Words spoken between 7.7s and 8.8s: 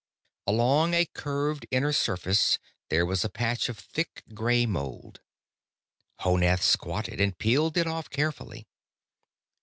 it off carefully.